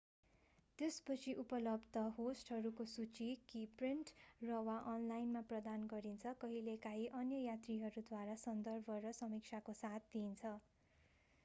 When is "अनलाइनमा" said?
4.93-5.45